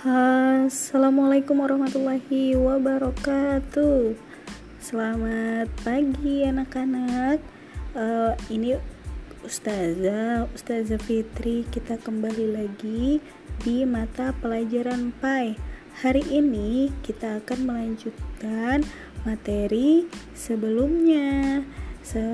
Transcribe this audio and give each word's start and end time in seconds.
Assalamualaikum 0.00 1.60
warahmatullahi 1.60 2.56
wabarakatuh. 2.56 4.16
Selamat 4.80 5.68
pagi 5.84 6.40
anak-anak. 6.40 7.36
Uh, 7.92 8.32
ini 8.48 8.80
Ustazah, 9.44 10.48
Ustazah 10.56 10.96
Fitri. 11.04 11.68
Kita 11.68 12.00
kembali 12.00 12.46
lagi 12.48 13.20
di 13.60 13.84
mata 13.84 14.32
pelajaran 14.40 15.12
PAI. 15.20 15.60
Hari 16.00 16.32
ini 16.32 16.88
kita 17.04 17.44
akan 17.44 17.68
melanjutkan 17.68 18.80
materi 19.28 20.08
sebelumnya. 20.32 21.60
Se 22.00 22.24